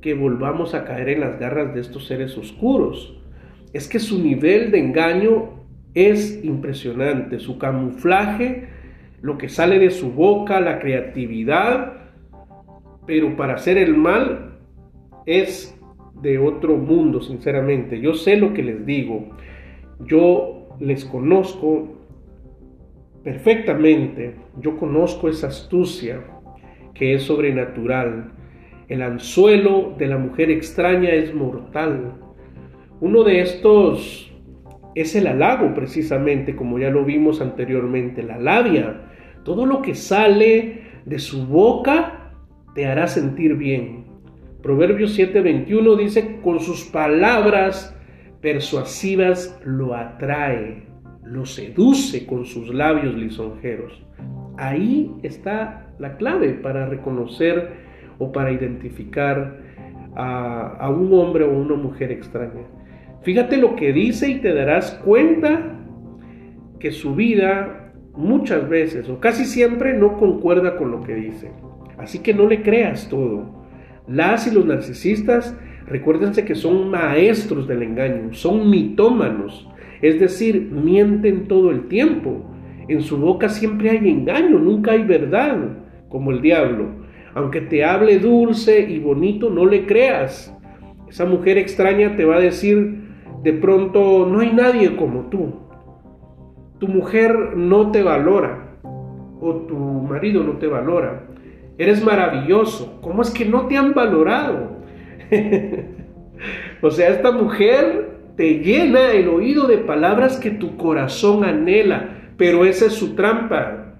que 0.00 0.14
volvamos 0.14 0.74
a 0.74 0.84
caer 0.84 1.10
en 1.10 1.20
las 1.20 1.38
garras 1.38 1.74
de 1.74 1.80
estos 1.80 2.06
seres 2.06 2.38
oscuros. 2.38 3.20
Es 3.72 3.88
que 3.88 3.98
su 3.98 4.22
nivel 4.22 4.70
de 4.70 4.78
engaño 4.78 5.60
es 5.94 6.42
impresionante, 6.44 7.38
su 7.38 7.58
camuflaje 7.58 8.68
lo 9.22 9.38
que 9.38 9.48
sale 9.48 9.78
de 9.78 9.90
su 9.90 10.12
boca, 10.12 10.60
la 10.60 10.78
creatividad, 10.78 11.94
pero 13.06 13.36
para 13.36 13.54
hacer 13.54 13.76
el 13.76 13.96
mal 13.96 14.58
es 15.26 15.76
de 16.22 16.38
otro 16.38 16.76
mundo, 16.76 17.20
sinceramente. 17.20 18.00
Yo 18.00 18.14
sé 18.14 18.36
lo 18.36 18.52
que 18.52 18.62
les 18.62 18.84
digo, 18.86 19.30
yo 20.00 20.68
les 20.78 21.04
conozco 21.04 21.88
perfectamente, 23.22 24.34
yo 24.60 24.76
conozco 24.76 25.28
esa 25.28 25.48
astucia 25.48 26.22
que 26.94 27.14
es 27.14 27.22
sobrenatural. 27.22 28.32
El 28.88 29.02
anzuelo 29.02 29.94
de 29.98 30.08
la 30.08 30.18
mujer 30.18 30.50
extraña 30.50 31.10
es 31.10 31.34
mortal. 31.34 32.14
Uno 33.00 33.22
de 33.22 33.40
estos 33.40 34.32
es 34.94 35.14
el 35.14 35.26
halago 35.26 35.74
precisamente, 35.74 36.56
como 36.56 36.78
ya 36.78 36.90
lo 36.90 37.04
vimos 37.04 37.40
anteriormente, 37.40 38.22
la 38.22 38.38
labia. 38.38 39.09
Todo 39.44 39.66
lo 39.66 39.82
que 39.82 39.94
sale 39.94 40.82
de 41.04 41.18
su 41.18 41.46
boca 41.46 42.32
te 42.74 42.86
hará 42.86 43.06
sentir 43.06 43.56
bien. 43.56 44.04
Proverbios 44.62 45.18
7:21 45.18 45.96
dice, 45.96 46.40
con 46.42 46.60
sus 46.60 46.84
palabras 46.84 47.96
persuasivas 48.40 49.58
lo 49.64 49.94
atrae, 49.94 50.82
lo 51.24 51.46
seduce 51.46 52.26
con 52.26 52.44
sus 52.44 52.72
labios 52.72 53.14
lisonjeros. 53.14 54.02
Ahí 54.58 55.14
está 55.22 55.94
la 55.98 56.16
clave 56.16 56.50
para 56.50 56.86
reconocer 56.86 57.70
o 58.18 58.32
para 58.32 58.52
identificar 58.52 59.58
a, 60.14 60.76
a 60.78 60.90
un 60.90 61.12
hombre 61.14 61.44
o 61.44 61.52
una 61.52 61.76
mujer 61.76 62.12
extraña. 62.12 62.66
Fíjate 63.22 63.56
lo 63.56 63.76
que 63.76 63.92
dice 63.92 64.28
y 64.28 64.40
te 64.40 64.52
darás 64.52 64.92
cuenta 65.04 65.78
que 66.78 66.90
su 66.90 67.14
vida 67.14 67.89
muchas 68.20 68.68
veces 68.68 69.08
o 69.08 69.18
casi 69.18 69.44
siempre 69.44 69.94
no 69.94 70.16
concuerda 70.18 70.76
con 70.76 70.90
lo 70.90 71.02
que 71.02 71.14
dice. 71.14 71.50
Así 71.98 72.20
que 72.20 72.34
no 72.34 72.46
le 72.46 72.62
creas 72.62 73.08
todo. 73.08 73.60
Las 74.06 74.46
y 74.46 74.54
los 74.54 74.64
narcisistas, 74.64 75.56
recuérdense 75.86 76.44
que 76.44 76.54
son 76.54 76.90
maestros 76.90 77.68
del 77.68 77.82
engaño, 77.82 78.32
son 78.32 78.70
mitómanos, 78.70 79.68
es 80.02 80.18
decir, 80.18 80.70
mienten 80.70 81.46
todo 81.46 81.70
el 81.70 81.88
tiempo. 81.88 82.44
En 82.88 83.02
su 83.02 83.18
boca 83.18 83.48
siempre 83.48 83.90
hay 83.90 84.08
engaño, 84.08 84.58
nunca 84.58 84.92
hay 84.92 85.04
verdad, 85.04 85.58
como 86.08 86.30
el 86.30 86.40
diablo. 86.40 86.88
Aunque 87.34 87.60
te 87.60 87.84
hable 87.84 88.18
dulce 88.18 88.80
y 88.80 88.98
bonito, 88.98 89.50
no 89.50 89.66
le 89.66 89.86
creas. 89.86 90.56
Esa 91.08 91.26
mujer 91.26 91.58
extraña 91.58 92.16
te 92.16 92.24
va 92.24 92.36
a 92.36 92.40
decir 92.40 93.00
de 93.42 93.52
pronto, 93.54 94.26
no 94.26 94.40
hay 94.40 94.52
nadie 94.52 94.96
como 94.96 95.22
tú. 95.30 95.69
Tu 96.80 96.88
mujer 96.88 97.56
no 97.56 97.92
te 97.92 98.02
valora 98.02 98.70
o 99.40 99.54
tu 99.66 99.76
marido 99.76 100.42
no 100.42 100.54
te 100.54 100.66
valora. 100.66 101.26
Eres 101.78 102.04
maravilloso. 102.04 102.98
¿Cómo 103.00 103.22
es 103.22 103.30
que 103.30 103.44
no 103.44 103.66
te 103.66 103.76
han 103.76 103.94
valorado? 103.94 104.78
o 106.82 106.90
sea, 106.90 107.08
esta 107.08 107.32
mujer 107.32 108.18
te 108.36 108.60
llena 108.60 109.12
el 109.12 109.28
oído 109.28 109.66
de 109.66 109.78
palabras 109.78 110.38
que 110.38 110.50
tu 110.50 110.76
corazón 110.76 111.44
anhela, 111.44 112.32
pero 112.36 112.64
esa 112.64 112.86
es 112.86 112.94
su 112.94 113.14
trampa. 113.14 113.96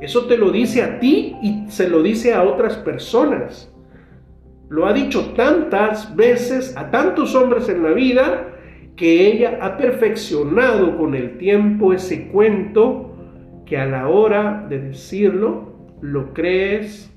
Eso 0.00 0.26
te 0.26 0.36
lo 0.36 0.50
dice 0.50 0.82
a 0.82 0.98
ti 1.00 1.36
y 1.42 1.70
se 1.70 1.88
lo 1.88 2.02
dice 2.02 2.34
a 2.34 2.42
otras 2.42 2.76
personas. 2.78 3.70
Lo 4.68 4.86
ha 4.86 4.92
dicho 4.92 5.32
tantas 5.36 6.16
veces 6.16 6.76
a 6.76 6.90
tantos 6.90 7.34
hombres 7.34 7.68
en 7.68 7.82
la 7.82 7.90
vida 7.90 8.53
que 8.96 9.26
ella 9.26 9.58
ha 9.60 9.76
perfeccionado 9.76 10.96
con 10.96 11.14
el 11.14 11.36
tiempo 11.38 11.92
ese 11.92 12.28
cuento 12.28 13.16
que 13.66 13.78
a 13.78 13.86
la 13.86 14.08
hora 14.08 14.66
de 14.68 14.80
decirlo 14.80 15.72
lo 16.00 16.32
crees 16.32 17.10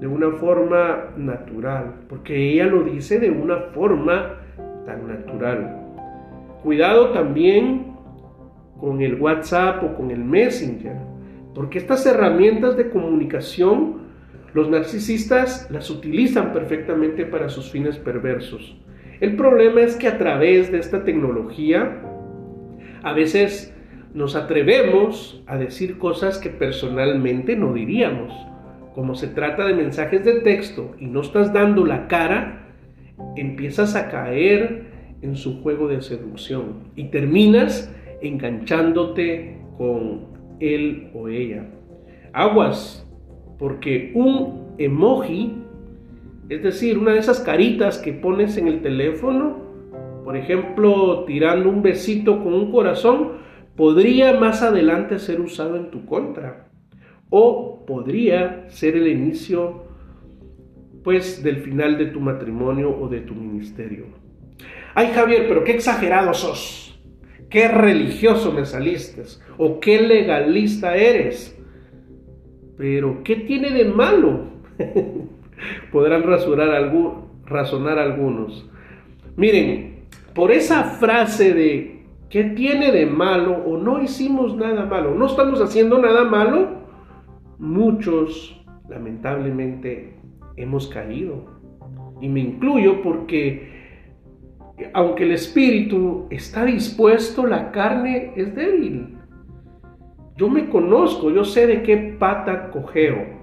de 0.00 0.06
una 0.06 0.32
forma 0.32 1.14
natural, 1.16 1.94
porque 2.08 2.52
ella 2.52 2.66
lo 2.66 2.82
dice 2.82 3.18
de 3.18 3.30
una 3.30 3.56
forma 3.74 4.40
tan 4.84 5.08
natural. 5.08 5.82
Cuidado 6.62 7.10
también 7.10 7.94
con 8.78 9.00
el 9.00 9.20
WhatsApp 9.20 9.82
o 9.82 9.94
con 9.94 10.10
el 10.10 10.22
Messenger, 10.22 10.96
porque 11.54 11.78
estas 11.78 12.04
herramientas 12.04 12.76
de 12.76 12.90
comunicación 12.90 14.06
los 14.52 14.68
narcisistas 14.68 15.70
las 15.70 15.90
utilizan 15.90 16.52
perfectamente 16.52 17.24
para 17.24 17.48
sus 17.48 17.70
fines 17.70 17.98
perversos. 17.98 18.76
El 19.20 19.36
problema 19.36 19.80
es 19.80 19.96
que 19.96 20.08
a 20.08 20.18
través 20.18 20.70
de 20.70 20.78
esta 20.78 21.04
tecnología 21.04 22.02
a 23.02 23.12
veces 23.12 23.74
nos 24.14 24.34
atrevemos 24.36 25.42
a 25.46 25.56
decir 25.56 25.98
cosas 25.98 26.38
que 26.38 26.50
personalmente 26.50 27.56
no 27.56 27.72
diríamos. 27.72 28.32
Como 28.94 29.14
se 29.14 29.28
trata 29.28 29.66
de 29.66 29.74
mensajes 29.74 30.24
de 30.24 30.40
texto 30.40 30.94
y 30.98 31.06
no 31.06 31.20
estás 31.20 31.52
dando 31.52 31.84
la 31.84 32.08
cara, 32.08 32.66
empiezas 33.36 33.94
a 33.94 34.08
caer 34.08 34.86
en 35.22 35.36
su 35.36 35.62
juego 35.62 35.88
de 35.88 36.02
seducción 36.02 36.90
y 36.94 37.04
terminas 37.04 37.92
enganchándote 38.22 39.58
con 39.76 40.26
él 40.60 41.10
o 41.14 41.28
ella. 41.28 41.66
Aguas, 42.32 43.06
porque 43.58 44.12
un 44.14 44.74
emoji, 44.78 45.54
es 46.48 46.62
decir, 46.62 46.98
una 46.98 47.12
de 47.12 47.18
esas 47.18 47.40
caritas 47.40 47.98
que 47.98 48.12
pones 48.12 48.56
en 48.56 48.68
el 48.68 48.80
teléfono, 48.80 49.56
por 50.24 50.36
ejemplo, 50.36 51.24
tirando 51.24 51.68
un 51.68 51.82
besito 51.82 52.42
con 52.42 52.54
un 52.54 52.70
corazón, 52.70 53.38
podría 53.76 54.38
más 54.38 54.62
adelante 54.62 55.18
ser 55.18 55.40
usado 55.40 55.76
en 55.76 55.90
tu 55.90 56.06
contra 56.06 56.68
o 57.30 57.84
podría 57.86 58.68
ser 58.68 58.96
el 58.96 59.08
inicio 59.08 59.84
pues 61.02 61.42
del 61.42 61.58
final 61.58 61.98
de 61.98 62.06
tu 62.06 62.20
matrimonio 62.20 62.96
o 62.96 63.08
de 63.08 63.20
tu 63.20 63.34
ministerio. 63.34 64.06
Ay 64.94 65.12
Javier, 65.14 65.46
pero 65.48 65.62
qué 65.62 65.72
exagerado 65.72 66.32
sos, 66.34 67.00
qué 67.50 67.68
religioso 67.68 68.52
me 68.52 68.64
saliste 68.64 69.22
o 69.58 69.78
qué 69.78 70.00
legalista 70.00 70.96
eres. 70.96 71.56
Pero 72.76 73.22
¿qué 73.22 73.36
tiene 73.36 73.70
de 73.70 73.84
malo? 73.84 74.50
Podrán 75.92 76.22
razonar 76.22 77.98
algunos. 77.98 78.70
Miren, 79.36 80.06
por 80.34 80.50
esa 80.50 80.84
frase 80.84 81.54
de 81.54 81.96
¿Qué 82.28 82.42
tiene 82.42 82.90
de 82.90 83.06
malo 83.06 83.54
o 83.64 83.78
no 83.78 84.02
hicimos 84.02 84.56
nada 84.56 84.84
malo? 84.84 85.14
¿No 85.14 85.26
estamos 85.26 85.60
haciendo 85.60 85.98
nada 85.98 86.24
malo? 86.24 86.82
Muchos, 87.58 88.64
lamentablemente, 88.88 90.14
hemos 90.56 90.88
caído. 90.88 91.46
Y 92.20 92.28
me 92.28 92.40
incluyo 92.40 93.00
porque 93.02 93.76
aunque 94.92 95.24
el 95.24 95.32
espíritu 95.32 96.26
está 96.28 96.64
dispuesto, 96.64 97.46
la 97.46 97.70
carne 97.70 98.32
es 98.34 98.54
débil. 98.56 99.16
Yo 100.36 100.50
me 100.50 100.68
conozco, 100.68 101.30
yo 101.30 101.44
sé 101.44 101.66
de 101.66 101.82
qué 101.82 102.16
pata 102.18 102.70
cojeo. 102.70 103.35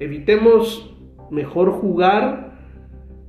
Evitemos 0.00 0.94
mejor 1.30 1.72
jugar 1.72 2.48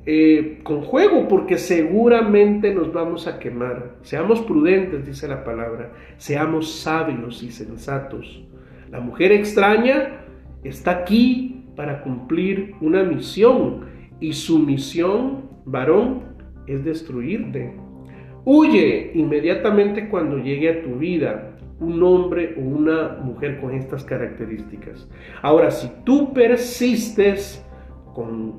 eh, 0.06 0.60
con 0.64 0.82
juego, 0.82 1.28
porque 1.28 1.58
seguramente 1.58 2.74
nos 2.74 2.92
vamos 2.94 3.28
a 3.28 3.40
quemar. 3.40 3.98
Seamos 4.02 4.42
prudentes, 4.42 5.06
dice 5.06 5.28
la 5.28 5.44
palabra, 5.44 5.94
seamos 6.18 6.72
sabios 6.82 7.44
y 7.44 7.52
sensatos. 7.52 8.44
La 8.92 9.00
mujer 9.00 9.32
extraña 9.32 10.22
está 10.64 10.92
aquí 10.92 11.66
para 11.76 12.02
cumplir 12.02 12.76
una 12.82 13.04
misión 13.04 13.86
y 14.20 14.34
su 14.34 14.60
misión, 14.60 15.50
varón, 15.66 16.24
es 16.66 16.84
destruirte. 16.84 17.74
Huye 18.46 19.12
inmediatamente 19.14 20.10
cuando 20.10 20.38
llegue 20.38 20.70
a 20.70 20.82
tu 20.82 20.96
vida 20.96 21.49
un 21.80 22.04
hombre 22.04 22.56
o 22.58 22.62
una 22.62 23.18
mujer 23.24 23.60
con 23.62 23.74
estas 23.74 24.04
características. 24.04 25.08
Ahora, 25.42 25.72
si 25.72 25.90
tú 26.04 26.34
persistes 26.34 27.66
con 28.14 28.52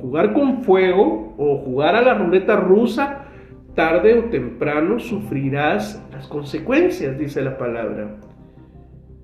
jugar 0.00 0.32
con 0.32 0.62
fuego 0.62 1.34
o 1.36 1.58
jugar 1.58 1.96
a 1.96 2.02
la 2.02 2.14
ruleta 2.14 2.56
rusa, 2.56 3.26
tarde 3.74 4.18
o 4.18 4.24
temprano 4.30 4.98
sufrirás 4.98 6.04
las 6.12 6.26
consecuencias, 6.28 7.18
dice 7.18 7.42
la 7.42 7.58
palabra. 7.58 8.18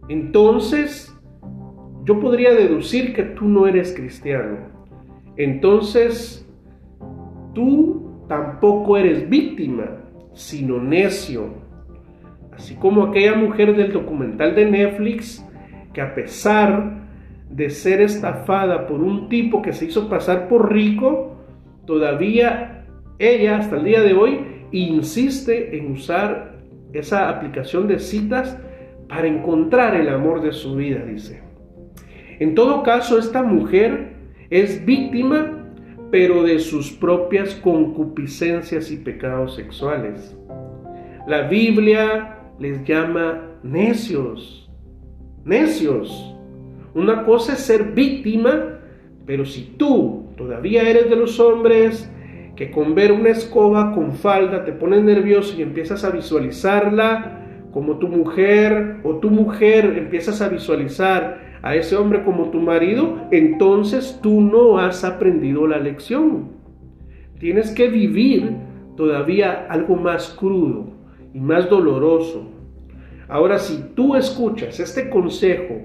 Entonces, 0.09 1.13
yo 2.05 2.21
podría 2.21 2.53
deducir 2.53 3.15
que 3.15 3.23
tú 3.23 3.47
no 3.47 3.67
eres 3.67 3.93
cristiano. 3.95 4.59
Entonces, 5.37 6.49
tú 7.53 8.25
tampoco 8.29 8.97
eres 8.97 9.29
víctima, 9.29 9.99
sino 10.33 10.81
necio. 10.81 11.66
Así 12.57 12.75
como 12.75 13.05
aquella 13.05 13.35
mujer 13.35 13.77
del 13.77 13.93
documental 13.93 14.55
de 14.55 14.65
Netflix 14.71 15.47
que 15.93 16.01
a 16.01 16.15
pesar 16.15 17.07
de 17.51 17.71
ser 17.71 18.01
estafada 18.01 18.87
por 18.87 19.01
un 19.01 19.29
tipo 19.29 19.63
que 19.63 19.73
se 19.73 19.87
hizo 19.87 20.09
pasar 20.09 20.49
por 20.49 20.73
rico, 20.73 21.37
todavía 21.87 22.85
ella 23.19 23.59
hasta 23.59 23.77
el 23.77 23.85
día 23.85 24.03
de 24.03 24.15
hoy 24.15 24.41
insiste 24.73 25.77
en 25.77 25.93
usar 25.93 26.57
esa 26.93 27.29
aplicación 27.29 27.89
de 27.89 27.99
citas 27.99 28.59
para 29.09 29.27
encontrar 29.27 29.95
el 29.95 30.09
amor 30.09 30.43
de 30.43 30.53
su 30.53 30.77
vida, 30.77 31.05
dice. 31.05 31.43
En 32.39 32.55
todo 32.55 32.83
caso, 32.83 33.19
esta 33.19 33.43
mujer 33.43 34.15
es 34.51 34.85
víctima, 34.85 35.65
pero 36.11 36.43
de 36.43 36.59
sus 36.59 36.93
propias 36.93 37.55
concupiscencias 37.55 38.91
y 38.91 38.97
pecados 38.97 39.55
sexuales. 39.55 40.37
La 41.27 41.43
Biblia 41.43 42.36
les 42.59 42.85
llama 42.85 43.43
necios, 43.63 44.71
necios. 45.45 46.35
Una 46.95 47.25
cosa 47.25 47.53
es 47.53 47.61
ser 47.61 47.93
víctima, 47.93 48.79
pero 49.27 49.45
si 49.45 49.75
tú 49.77 50.31
todavía 50.37 50.89
eres 50.89 51.11
de 51.11 51.17
los 51.17 51.39
hombres 51.41 52.11
que 52.55 52.71
con 52.71 52.95
ver 52.95 53.13
una 53.13 53.31
escoba 53.31 53.93
con 53.95 54.13
falda 54.13 54.65
te 54.65 54.73
pones 54.73 55.03
nervioso 55.03 55.55
y 55.59 55.63
empiezas 55.63 56.05
a 56.05 56.11
visualizarla 56.11 57.43
como 57.71 57.99
tu 57.99 58.09
mujer 58.09 59.01
o 59.05 59.17
tu 59.17 59.29
mujer 59.29 59.97
empiezas 59.99 60.41
a 60.41 60.49
visualizar 60.49 61.59
a 61.63 61.75
ese 61.75 61.97
hombre 61.97 62.23
como 62.23 62.51
tu 62.51 62.61
marido, 62.61 63.19
entonces 63.33 64.21
tú 64.23 64.41
no 64.41 64.79
has 64.79 65.05
aprendido 65.05 65.67
la 65.67 65.79
lección. 65.79 66.53
Tienes 67.39 67.73
que 67.73 67.89
vivir 67.89 68.57
todavía 68.97 69.67
algo 69.69 69.97
más 69.97 70.35
crudo 70.39 70.96
y 71.37 71.41
más 71.41 71.69
doloroso. 71.69 72.51
Ahora, 73.29 73.59
si 73.59 73.91
tú 73.95 74.17
escuchas 74.17 74.81
este 74.81 75.11
consejo 75.11 75.83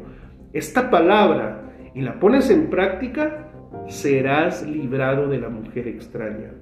esta 0.54 0.90
palabra 0.90 1.74
y 1.94 2.00
la 2.00 2.22
pones 2.22 2.50
en 2.50 2.70
práctica, 2.70 3.52
serás 3.88 4.66
librado 4.66 5.28
de 5.28 5.40
la 5.40 5.50
mujer 5.50 5.90
extraña. 5.90 6.54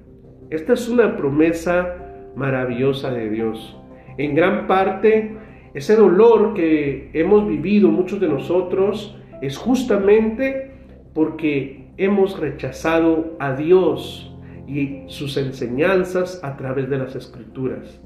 Esta 0.50 0.72
es 0.72 0.88
una 0.88 1.16
promesa 1.16 1.94
maravillosa 2.34 3.12
de 3.12 3.30
Dios. 3.30 3.78
En 4.18 4.34
gran 4.34 4.66
parte, 4.66 5.36
ese 5.72 5.94
dolor 5.94 6.54
que 6.54 7.10
hemos 7.12 7.46
vivido 7.46 7.90
muchos 7.90 8.18
de 8.18 8.26
nosotros 8.26 9.16
es 9.40 9.56
justamente 9.56 10.72
porque 11.14 11.92
hemos 11.96 12.40
rechazado 12.40 13.36
a 13.38 13.54
Dios 13.54 14.34
y 14.66 15.04
sus 15.06 15.36
enseñanzas 15.36 16.40
a 16.42 16.56
través 16.56 16.90
de 16.90 16.98
las 16.98 17.14
escrituras. 17.14 18.00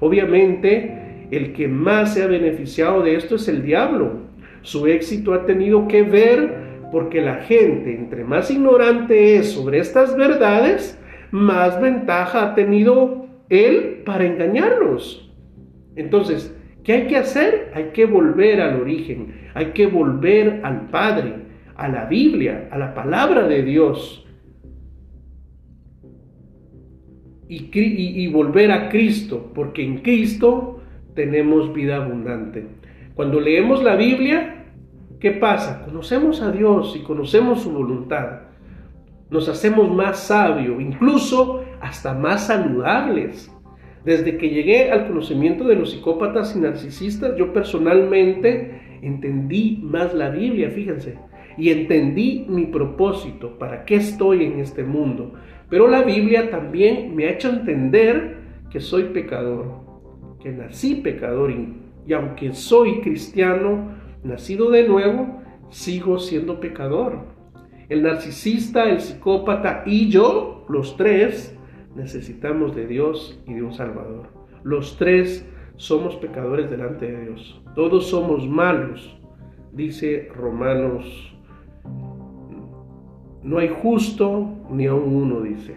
Obviamente, 0.00 1.26
el 1.30 1.52
que 1.52 1.68
más 1.68 2.14
se 2.14 2.22
ha 2.22 2.26
beneficiado 2.26 3.02
de 3.02 3.16
esto 3.16 3.36
es 3.36 3.48
el 3.48 3.62
diablo. 3.62 4.26
Su 4.62 4.86
éxito 4.86 5.34
ha 5.34 5.46
tenido 5.46 5.88
que 5.88 6.02
ver 6.02 6.66
porque 6.92 7.20
la 7.20 7.36
gente, 7.36 7.94
entre 7.94 8.24
más 8.24 8.50
ignorante 8.50 9.36
es 9.36 9.52
sobre 9.52 9.78
estas 9.78 10.16
verdades, 10.16 10.98
más 11.30 11.80
ventaja 11.80 12.42
ha 12.42 12.54
tenido 12.54 13.26
él 13.48 14.02
para 14.04 14.24
engañarlos. 14.24 15.32
Entonces, 15.96 16.54
¿qué 16.84 16.92
hay 16.92 17.06
que 17.06 17.16
hacer? 17.16 17.72
Hay 17.74 17.90
que 17.92 18.06
volver 18.06 18.60
al 18.60 18.80
origen, 18.80 19.50
hay 19.54 19.66
que 19.66 19.86
volver 19.86 20.60
al 20.62 20.88
Padre, 20.88 21.34
a 21.76 21.88
la 21.88 22.04
Biblia, 22.06 22.68
a 22.70 22.78
la 22.78 22.94
palabra 22.94 23.46
de 23.46 23.62
Dios. 23.62 24.25
Y, 27.48 28.26
volver 28.28 28.72
a 28.72 28.88
Cristo, 28.88 29.52
porque 29.54 29.84
en 29.84 29.98
Cristo 29.98 30.80
tenemos 31.14 31.72
vida 31.72 31.96
abundante. 31.96 32.66
Cuando 33.14 33.40
leemos 33.40 33.82
la 33.82 33.94
Biblia, 33.96 34.64
¿qué 35.20 35.30
pasa? 35.30 35.84
Conocemos 35.84 36.42
a 36.42 36.50
Dios 36.50 36.96
y 36.98 37.04
conocemos 37.04 37.62
su 37.62 37.70
voluntad. 37.70 38.40
Nos 39.30 39.48
hacemos 39.48 39.94
más 39.94 40.18
sabios, 40.18 40.80
incluso 40.80 41.64
hasta 41.80 42.14
más 42.14 42.48
saludables. 42.48 43.50
Desde 44.04 44.38
que 44.38 44.50
llegué 44.50 44.90
al 44.90 45.08
conocimiento 45.08 45.64
de 45.64 45.76
los 45.76 45.90
psicópatas 45.90 46.54
y 46.54 46.60
narcisistas, 46.60 47.36
yo 47.36 47.52
personalmente 47.52 48.98
entendí 49.02 49.80
más 49.82 50.14
la 50.14 50.30
Biblia, 50.30 50.70
fíjense, 50.70 51.18
y 51.56 51.70
entendí 51.70 52.46
mi 52.48 52.66
propósito, 52.66 53.58
para 53.58 53.84
qué 53.84 53.96
estoy 53.96 54.44
en 54.44 54.60
este 54.60 54.84
mundo. 54.84 55.32
Pero 55.68 55.88
la 55.88 56.02
Biblia 56.02 56.50
también 56.50 57.14
me 57.14 57.26
ha 57.26 57.32
hecho 57.32 57.50
entender 57.50 58.36
que 58.70 58.80
soy 58.80 59.04
pecador, 59.04 59.66
que 60.40 60.52
nací 60.52 60.96
pecador 60.96 61.50
y, 61.50 62.12
aunque 62.12 62.52
soy 62.52 63.00
cristiano, 63.00 63.90
nacido 64.22 64.70
de 64.70 64.86
nuevo, 64.86 65.42
sigo 65.70 66.18
siendo 66.18 66.60
pecador. 66.60 67.20
El 67.88 68.02
narcisista, 68.02 68.84
el 68.90 69.00
psicópata 69.00 69.82
y 69.86 70.08
yo, 70.08 70.64
los 70.68 70.96
tres, 70.96 71.56
necesitamos 71.94 72.74
de 72.74 72.86
Dios 72.86 73.42
y 73.46 73.54
de 73.54 73.62
un 73.62 73.72
Salvador. 73.72 74.28
Los 74.62 74.96
tres 74.96 75.48
somos 75.76 76.16
pecadores 76.16 76.70
delante 76.70 77.10
de 77.10 77.22
Dios. 77.26 77.62
Todos 77.74 78.08
somos 78.08 78.48
malos, 78.48 79.16
dice 79.72 80.28
Romanos. 80.34 81.35
No 83.46 83.58
hay 83.58 83.68
justo 83.68 84.50
ni 84.72 84.86
aun 84.86 85.14
uno, 85.14 85.40
dice. 85.40 85.74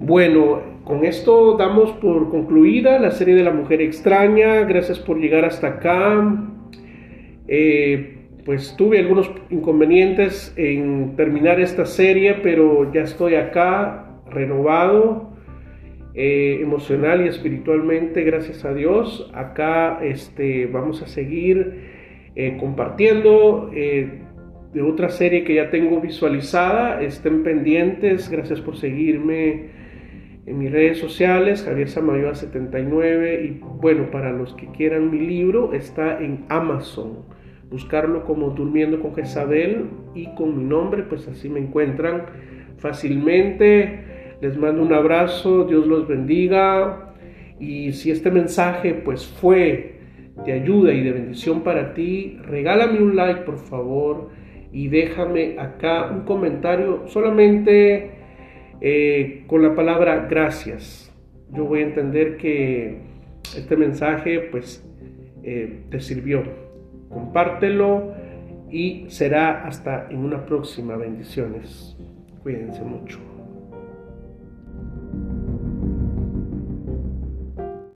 Bueno, 0.00 0.60
con 0.84 1.04
esto 1.04 1.58
damos 1.58 1.92
por 1.92 2.30
concluida 2.30 2.98
la 2.98 3.10
serie 3.10 3.34
de 3.34 3.44
la 3.44 3.52
mujer 3.52 3.82
extraña. 3.82 4.62
Gracias 4.62 4.98
por 4.98 5.18
llegar 5.18 5.44
hasta 5.44 5.66
acá. 5.66 6.42
Eh, 7.48 8.16
pues 8.46 8.76
tuve 8.78 8.98
algunos 8.98 9.30
inconvenientes 9.50 10.54
en 10.56 11.16
terminar 11.16 11.60
esta 11.60 11.84
serie, 11.84 12.34
pero 12.42 12.90
ya 12.94 13.02
estoy 13.02 13.34
acá 13.34 14.06
renovado 14.30 15.32
eh, 16.14 16.60
emocional 16.62 17.26
y 17.26 17.28
espiritualmente, 17.28 18.22
gracias 18.22 18.64
a 18.64 18.72
Dios. 18.72 19.30
Acá 19.34 19.98
este, 20.02 20.64
vamos 20.66 21.02
a 21.02 21.08
seguir 21.08 22.30
eh, 22.36 22.56
compartiendo 22.58 23.70
de 24.76 24.82
otra 24.82 25.08
serie 25.08 25.42
que 25.42 25.54
ya 25.54 25.70
tengo 25.70 26.02
visualizada. 26.02 27.00
Estén 27.00 27.42
pendientes, 27.42 28.28
gracias 28.28 28.60
por 28.60 28.76
seguirme 28.76 29.70
en 30.44 30.58
mis 30.58 30.70
redes 30.70 30.98
sociales, 30.98 31.64
Javier 31.64 31.88
Samayoa 31.88 32.34
79. 32.34 33.42
Y 33.42 33.60
bueno, 33.80 34.10
para 34.10 34.32
los 34.32 34.52
que 34.52 34.66
quieran 34.66 35.10
mi 35.10 35.20
libro, 35.20 35.72
está 35.72 36.22
en 36.22 36.44
Amazon. 36.50 37.24
Buscarlo 37.70 38.26
como 38.26 38.50
Durmiendo 38.50 39.00
con 39.00 39.14
Jezabel 39.14 39.86
y 40.14 40.26
con 40.34 40.58
mi 40.58 40.64
nombre, 40.64 41.04
pues 41.04 41.26
así 41.26 41.48
me 41.48 41.60
encuentran 41.60 42.26
fácilmente. 42.76 44.36
Les 44.42 44.58
mando 44.58 44.82
un 44.82 44.92
abrazo, 44.92 45.64
Dios 45.64 45.86
los 45.86 46.06
bendiga. 46.06 47.14
Y 47.58 47.92
si 47.92 48.10
este 48.10 48.30
mensaje 48.30 48.92
pues 48.92 49.26
fue 49.26 50.00
de 50.44 50.52
ayuda 50.52 50.92
y 50.92 51.02
de 51.02 51.12
bendición 51.12 51.62
para 51.62 51.94
ti, 51.94 52.38
regálame 52.44 53.00
un 53.00 53.16
like 53.16 53.40
por 53.40 53.56
favor 53.56 54.44
y 54.76 54.88
déjame 54.88 55.58
acá 55.58 56.10
un 56.12 56.26
comentario 56.26 57.08
solamente 57.08 58.10
eh, 58.82 59.44
con 59.46 59.62
la 59.62 59.74
palabra 59.74 60.26
gracias. 60.28 61.10
Yo 61.50 61.64
voy 61.64 61.80
a 61.80 61.84
entender 61.84 62.36
que 62.36 62.98
este 63.56 63.74
mensaje 63.74 64.38
pues 64.50 64.86
eh, 65.42 65.84
te 65.90 65.98
sirvió. 65.98 66.42
Compártelo 67.08 68.12
y 68.70 69.06
será 69.08 69.66
hasta 69.66 70.08
en 70.10 70.18
una 70.18 70.44
próxima. 70.44 70.94
Bendiciones. 70.96 71.96
Cuídense 72.42 72.82
mucho. 72.82 73.35